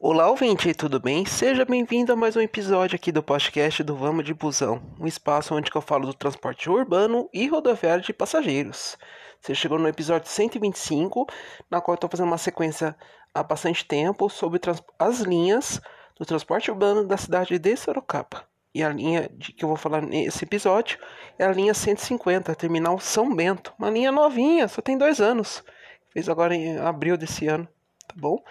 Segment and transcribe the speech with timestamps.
[0.00, 1.24] Olá, ouvinte, tudo bem?
[1.24, 5.54] Seja bem-vindo a mais um episódio aqui do podcast do Vamos de Busão, um espaço
[5.54, 8.98] onde eu falo do transporte urbano e rodoviário de passageiros.
[9.40, 11.26] Você chegou no episódio 125,
[11.70, 12.94] na qual eu estou fazendo uma sequência
[13.32, 14.60] há bastante tempo sobre
[14.98, 15.80] as linhas
[16.18, 18.44] do transporte urbano da cidade de Sorocaba.
[18.74, 20.98] E a linha de que eu vou falar nesse episódio
[21.38, 23.72] é a linha 150, terminal São Bento.
[23.78, 25.62] Uma linha novinha, só tem dois anos.
[26.10, 27.68] Fez agora em abril desse ano,
[28.06, 28.42] tá bom?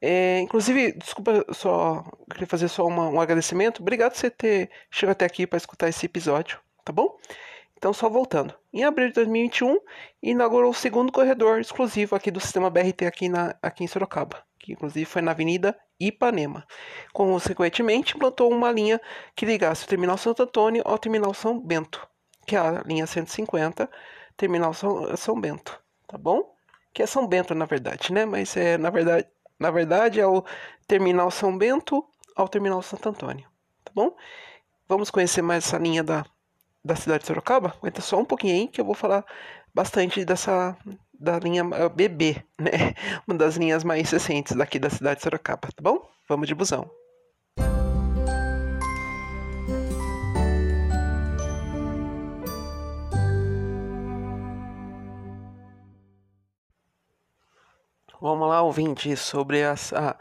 [0.00, 3.80] É, inclusive, desculpa, só queria fazer só uma, um agradecimento.
[3.80, 7.16] Obrigado por você ter chegado até aqui para escutar esse episódio, tá bom?
[7.76, 8.54] Então, só voltando.
[8.72, 9.78] Em abril de 2021,
[10.20, 14.72] inaugurou o segundo corredor exclusivo aqui do sistema BRT aqui, na, aqui em Sorocaba, que
[14.72, 16.66] inclusive foi na Avenida Ipanema.
[17.12, 19.00] Consequentemente, implantou uma linha
[19.34, 22.06] que ligasse o Terminal Santo Antônio ao Terminal São Bento,
[22.46, 23.88] que é a linha 150,
[24.36, 26.52] Terminal São, São Bento, tá bom?
[26.92, 28.24] Que é São Bento, na verdade, né?
[28.24, 29.28] Mas é, na verdade,
[29.58, 30.44] na verdade, é o
[30.86, 32.04] Terminal São Bento
[32.36, 33.46] ao Terminal Santo Antônio,
[33.84, 34.14] tá bom?
[34.88, 36.24] Vamos conhecer mais essa linha da,
[36.84, 37.74] da cidade de Sorocaba?
[37.76, 39.24] Aguenta só um pouquinho aí que eu vou falar
[39.74, 40.76] bastante dessa
[41.18, 42.94] da linha BB, né?
[43.26, 46.08] Uma das linhas mais recentes daqui da cidade de Sorocaba, tá bom?
[46.28, 46.88] Vamos de busão.
[58.20, 60.18] Vamos lá, ouvinte, sobre essa,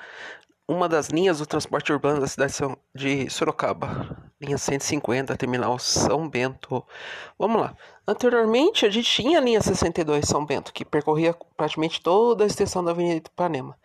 [0.67, 2.53] uma das linhas do transporte urbano da cidade
[2.93, 6.85] de Sorocaba, linha 150, terminal São Bento.
[7.39, 7.75] Vamos lá.
[8.07, 12.83] Anteriormente, a gente tinha a linha 62 São Bento, que percorria praticamente toda a extensão
[12.83, 13.75] da Avenida Ipanema.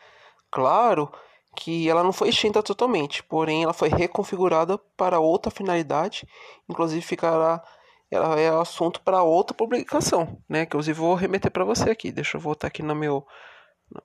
[0.50, 1.10] Claro
[1.56, 6.28] que ela não foi extinta totalmente, porém ela foi reconfigurada para outra finalidade,
[6.68, 7.62] inclusive ficará
[8.10, 10.66] ela é assunto para outra publicação, né?
[10.66, 12.12] Que eu vou remeter para você aqui.
[12.12, 13.26] Deixa eu voltar aqui no meu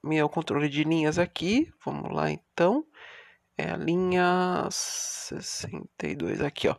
[0.04, 1.72] meu controle de linhas aqui.
[1.86, 2.86] Vamos lá então.
[3.58, 6.76] É a linha 62 aqui, ó.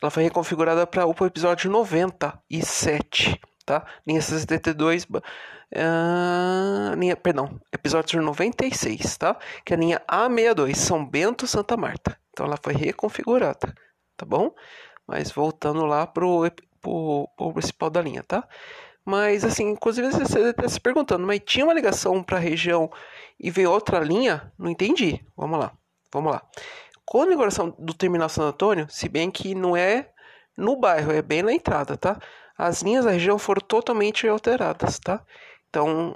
[0.00, 3.84] Ela foi reconfigurada para o episódio 97, tá?
[4.06, 9.36] Linha 62, uh, linha, perdão, episódio 96, tá?
[9.64, 12.16] Que é a linha A62, São Bento, Santa Marta.
[12.30, 13.74] Então ela foi reconfigurada,
[14.16, 14.54] tá bom?
[15.08, 16.48] Mas voltando lá pro,
[16.80, 18.46] pro principal da linha, tá?
[19.10, 22.88] Mas, assim, inclusive você está se perguntando, mas tinha uma ligação para a região
[23.40, 24.52] e veio outra linha?
[24.56, 25.20] Não entendi.
[25.36, 25.72] Vamos lá,
[26.12, 26.42] vamos lá.
[27.04, 30.10] Com a inauguração do Terminal Santo Antônio, se bem que não é
[30.56, 32.20] no bairro, é bem na entrada, tá?
[32.56, 35.20] As linhas da região foram totalmente alteradas, tá?
[35.68, 36.10] Então,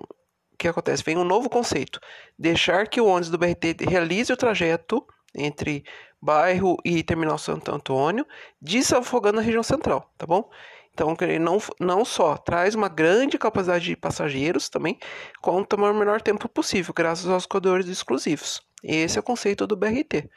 [0.52, 1.02] o que acontece?
[1.02, 1.98] Vem um novo conceito:
[2.38, 5.04] deixar que o ônibus do BRT realize o trajeto
[5.34, 5.84] entre
[6.22, 8.24] bairro e Terminal Santo Antônio,
[8.62, 10.48] desafogando a região central, tá bom?
[10.94, 14.96] Então, ele não, não só traz uma grande capacidade de passageiros também,
[15.42, 18.62] como tomar o menor tempo possível, graças aos corredores exclusivos.
[18.82, 20.30] Esse é o conceito do BRT.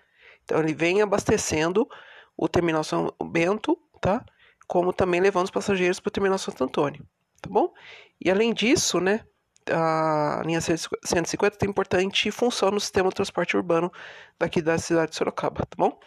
[0.43, 1.87] Então, ele vem abastecendo
[2.35, 4.25] o terminal São Bento, tá?
[4.67, 7.07] Como também levando os passageiros para o terminal Santo Antônio,
[7.39, 7.71] tá bom?
[8.19, 9.23] E além disso, né,
[9.71, 13.91] a linha 150 tem importante função no sistema de transporte urbano
[14.39, 15.99] daqui da cidade de Sorocaba, tá bom?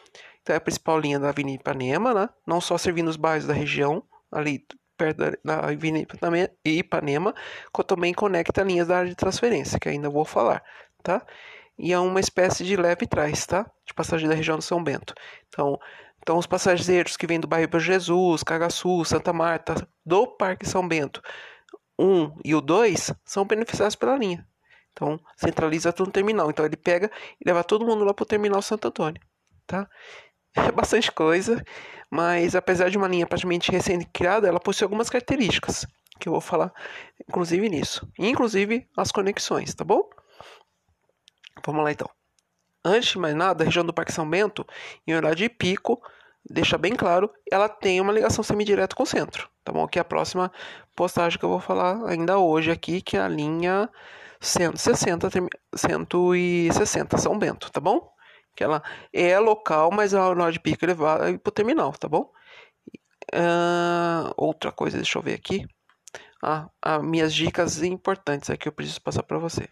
[0.42, 2.28] Então é a principal linha da Avenida Ipanema, né?
[2.46, 4.64] Não só servindo os bairros da região, ali
[4.96, 6.06] perto da, Avenida
[6.64, 7.34] Ipanema,
[7.74, 10.62] que também conecta linhas da área de transferência, que ainda vou falar,
[11.02, 11.24] tá?
[11.78, 13.70] E é uma espécie de leve trás, tá?
[13.86, 15.14] De passagem da região do São Bento.
[15.48, 15.78] Então,
[16.22, 21.22] então os passageiros que vêm do bairro Jesus, Cagaçu, Santa Marta, do Parque São Bento,
[21.98, 24.46] 1 um e o 2 são beneficiados pela linha.
[24.92, 26.50] Então, centraliza tudo no terminal.
[26.50, 29.20] Então, ele pega e leva todo mundo lá para o terminal Santo Antônio,
[29.66, 29.88] tá?
[30.54, 31.62] É bastante coisa,
[32.10, 35.86] mas apesar de uma linha praticamente recém-criada, ela possui algumas características
[36.18, 36.72] que eu vou falar,
[37.28, 40.08] inclusive nisso, inclusive as conexões, tá bom?
[41.64, 42.08] Vamos lá então.
[42.84, 44.66] Antes de mais nada, a região do Parque São Bento,
[45.06, 46.02] em horário de pico,
[46.48, 49.86] deixa bem claro, ela tem uma ligação semidireta com o centro, tá bom?
[49.86, 50.50] Que é a próxima
[50.94, 53.88] postagem que eu vou falar ainda hoje aqui, que é a linha
[54.40, 55.28] 160,
[55.74, 58.10] 160 São Bento, tá bom?
[58.60, 62.06] Que ela é local, mas a hora de pico ele vai para o terminal, tá
[62.06, 62.30] bom?
[63.32, 65.66] Uh, outra coisa, deixa eu ver aqui.
[66.42, 69.66] Ah, ah, minhas dicas importantes aqui eu preciso passar para você.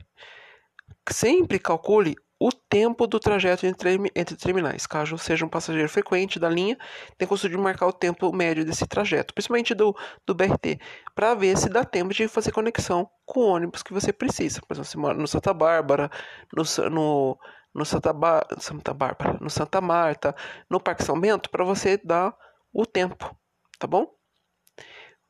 [1.10, 4.86] Sempre calcule o tempo do trajeto entre, entre terminais.
[4.86, 6.78] Caso seja um passageiro frequente da linha,
[7.18, 9.94] tem costume de marcar o tempo médio desse trajeto, principalmente do,
[10.26, 10.78] do BRT,
[11.14, 14.62] para ver se dá tempo de fazer conexão com o ônibus que você precisa.
[14.62, 16.10] Por exemplo, você mora no Santa Bárbara,
[16.54, 17.38] no, no
[17.78, 20.34] no Santa, ba Santa Bárbara, no Santa Marta,
[20.68, 22.36] no Parque São Bento, para você dar
[22.72, 23.34] o tempo,
[23.78, 24.06] tá bom?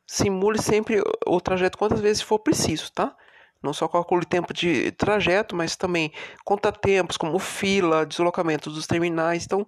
[0.07, 3.15] Simule sempre o trajeto quantas vezes for preciso, tá?
[3.63, 6.13] Não só calcula o tempo de trajeto, mas também
[6.45, 9.45] conta tempos, como fila, deslocamento dos terminais.
[9.45, 9.67] Então,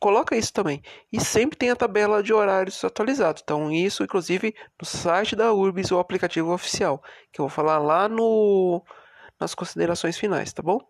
[0.00, 0.82] coloca isso também.
[1.12, 3.40] E sempre tem a tabela de horários atualizado.
[3.44, 7.02] Então, isso, inclusive, no site da Urbis, o aplicativo oficial,
[7.32, 8.82] que eu vou falar lá no
[9.38, 10.89] nas considerações finais, tá bom?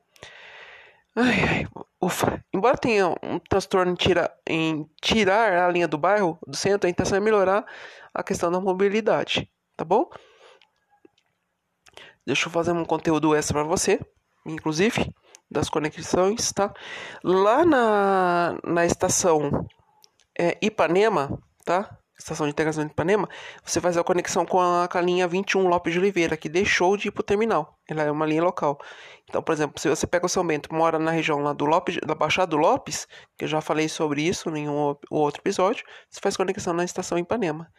[1.17, 1.67] Ai, ai,
[2.01, 2.45] ufa.
[2.53, 6.91] Embora tenha um transtorno em, tira, em tirar a linha do bairro, do centro, a
[6.91, 7.67] intenção é melhorar
[8.15, 10.09] a questão da mobilidade, tá bom?
[12.25, 14.01] Deixa eu fazer um conteúdo extra para você,
[14.47, 15.12] inclusive
[15.51, 16.73] das conexões, tá?
[17.25, 19.67] Lá na, na estação
[20.39, 21.99] é, Ipanema, tá?
[22.21, 23.29] Estação de integração de Ipanema,
[23.65, 26.97] você faz a conexão com a, com a linha 21 Lopes de Oliveira, que deixou
[26.97, 27.79] de ir para o terminal.
[27.89, 28.79] Ela é uma linha local.
[29.29, 31.99] Então, por exemplo, se você pega o São Bento, mora na região lá do Lopes,
[32.07, 33.09] da Baixada do Lopes,
[33.39, 37.19] que eu já falei sobre isso em um outro episódio, você faz conexão na estação
[37.19, 37.73] Ipanema.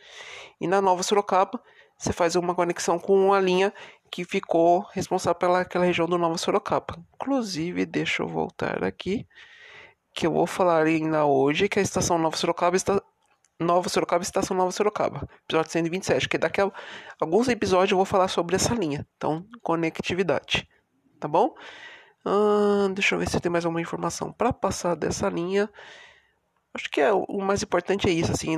[0.60, 1.62] E na Nova Sorocaba,
[1.98, 3.72] você faz uma conexão com a linha
[4.12, 6.98] que ficou responsável pelaquela região do Nova Sorocaba.
[7.14, 9.28] Inclusive, deixa eu voltar aqui,
[10.14, 13.02] que eu vou falar ainda hoje que a estação Nova Sorocaba está
[13.62, 16.72] Nova Sorocaba Estação Nova Sorocaba, episódio 127, que daqui a
[17.20, 19.06] alguns episódios eu vou falar sobre essa linha.
[19.16, 20.68] Então, conectividade,
[21.20, 21.56] tá bom?
[22.94, 25.70] deixa eu ver se tem mais alguma informação para passar dessa linha.
[26.74, 28.56] Acho que é, o mais importante é isso, assim,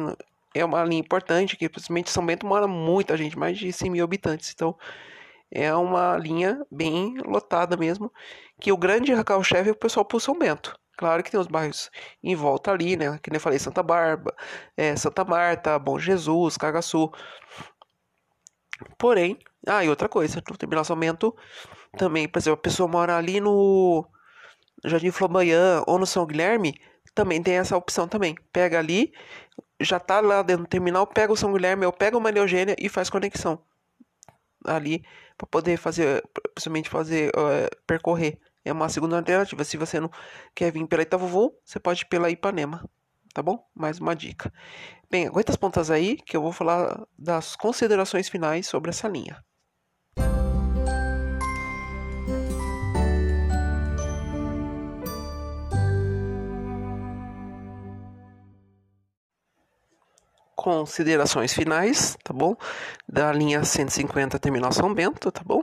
[0.54, 4.04] é uma linha importante que principalmente São Bento mora muita gente, mais de 100 mil
[4.04, 4.78] habitantes, então
[5.52, 8.12] é uma linha bem lotada mesmo,
[8.60, 10.78] que o grande carro-chefe é o pessoal por São Bento.
[11.04, 11.92] Claro que tem os bairros
[12.24, 13.20] em volta ali, né?
[13.22, 14.34] Que nem eu falei, Santa Bárbara,
[14.78, 17.12] é, Santa Marta, Bom Jesus, Cagaçu.
[18.98, 21.36] Porém, ah, e outra coisa, no terminal Bento
[21.98, 24.08] também, por exemplo, a pessoa mora ali no
[24.86, 26.74] Jardim Flamboyant ou no São Guilherme,
[27.14, 28.38] também tem essa opção também.
[28.54, 29.12] Pega ali,
[29.82, 32.88] já tá lá dentro do terminal, pega o São Guilherme ou pega uma Neogênia e
[32.88, 33.62] faz conexão
[34.66, 35.04] ali
[35.38, 36.24] para poder fazer,
[36.56, 38.40] principalmente fazer, uh, percorrer.
[38.66, 39.64] É uma segunda alternativa.
[39.64, 40.10] Se você não
[40.56, 42.88] quer vir pela Itavovô, você pode ir pela Ipanema,
[43.34, 43.66] tá bom?
[43.76, 44.54] Mais uma dica.
[45.10, 49.44] Bem, aguenta as pontas aí que eu vou falar das considerações finais sobre essa linha.
[60.64, 62.56] considerações finais, tá bom?
[63.06, 65.62] Da linha 150 terminal São Bento, tá bom?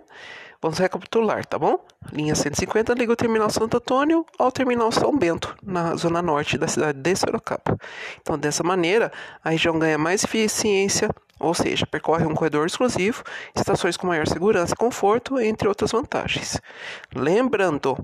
[0.62, 1.78] Vamos recapitular, tá bom?
[2.12, 6.68] Linha 150 liga o terminal Santo Antônio ao terminal São Bento, na zona norte da
[6.68, 7.78] cidade de Sorocaba.
[8.20, 9.10] Então, dessa maneira,
[9.42, 11.08] a região ganha mais eficiência,
[11.38, 13.22] ou seja, percorre um corredor exclusivo,
[13.56, 16.60] estações com maior segurança e conforto, entre outras vantagens.
[17.14, 17.96] Lembrando,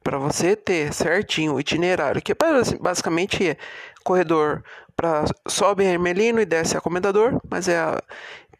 [0.00, 2.32] para você ter certinho o itinerário, que
[2.80, 3.56] basicamente é
[4.04, 4.62] corredor
[4.96, 8.00] para sobe a Hermelino e desce a Comendador, mas é a,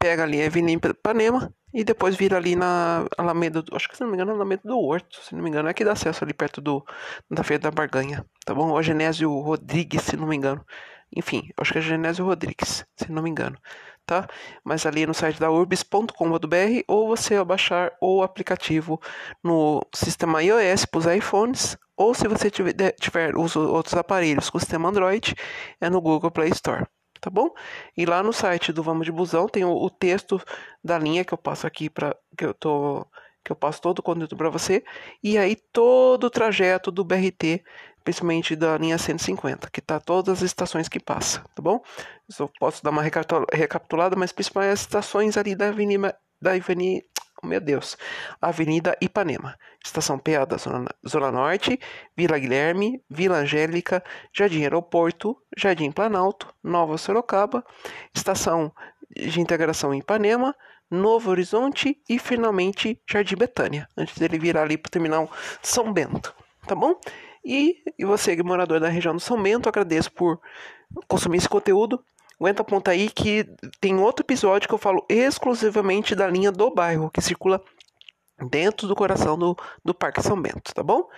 [0.07, 4.03] pega ali a Avenida Ipanema e depois vira ali na Alameda, do, acho que se
[4.03, 6.33] não me engano, Alameda do Horto, se não me engano, é que dá acesso ali
[6.33, 6.85] perto do
[7.29, 8.71] da Feira da Barganha, tá bom?
[8.73, 10.65] O Genésio Rodrigues, se não me engano.
[11.15, 13.59] Enfim, acho que é Genésio Rodrigues, se não me engano,
[14.07, 14.29] tá?
[14.65, 19.01] Mas ali no site da urbis.com.br ou você baixar o aplicativo
[19.43, 24.59] no sistema iOS para os iPhones ou se você tiver, tiver os outros aparelhos com
[24.61, 25.35] sistema Android,
[25.81, 26.87] é no Google Play Store
[27.21, 27.51] tá bom?
[27.97, 30.41] E lá no site do Vamos de Busão tem o, o texto
[30.83, 33.07] da linha que eu passo aqui para que eu tô
[33.45, 34.85] que eu passo todo o conteúdo para você
[35.23, 37.63] e aí todo o trajeto do BRT,
[38.03, 41.81] principalmente da linha 150, que tá todas as estações que passa, tá bom?
[42.29, 47.07] Eu só posso dar uma recapitulada, mas principalmente as estações ali da Avenida da Avenida
[47.45, 47.97] meu Deus.
[48.41, 51.79] Avenida Ipanema, Estação PA da Zona, Zona Norte,
[52.17, 54.03] Vila Guilherme, Vila Angélica,
[54.33, 57.65] Jardim Aeroporto, Jardim Planalto, Nova Sorocaba,
[58.15, 58.73] Estação
[59.15, 60.55] de Integração Ipanema,
[60.91, 65.31] Novo Horizonte e finalmente Jardim Betânia, antes dele virar ali para o terminal
[65.63, 66.35] São Bento,
[66.67, 66.99] tá bom?
[67.45, 70.41] E, e você, morador da região do São Bento, agradeço por
[71.07, 72.05] consumir esse conteúdo.
[72.39, 73.45] Aguenta a ponta aí que
[73.81, 77.63] tem outro episódio que eu falo exclusivamente da linha do bairro, que circula
[78.51, 81.09] dentro do coração do, do Parque São Bento, tá bom?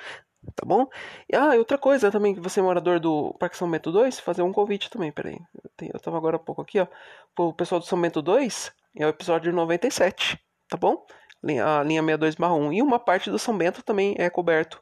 [0.55, 0.87] Tá bom?
[1.29, 4.43] E, ah, outra coisa também, que você é morador do Parque São Bento 2, fazer
[4.43, 5.39] um convite também, peraí.
[5.63, 6.87] Eu, tenho, eu tava agora há pouco aqui, ó.
[7.35, 11.05] Pro pessoal do São Bento 2, é o episódio 97, tá bom?
[11.43, 12.73] A linha 62 1.
[12.73, 14.81] E uma parte do São Bento também é coberto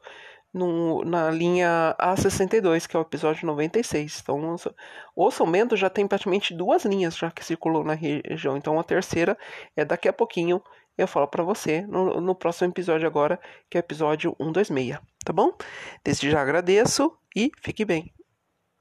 [0.57, 4.19] no, na linha A62, que é o episódio 96.
[4.21, 4.55] Então,
[5.15, 8.57] o São Bento já tem praticamente duas linhas já que circulou na região.
[8.57, 9.37] Então, a terceira
[9.75, 10.61] é daqui a pouquinho.
[10.97, 15.31] Eu falo para você no, no próximo episódio agora, que é o episódio 126, tá
[15.31, 15.51] bom?
[16.03, 18.16] Desde já agradeço e fique bem.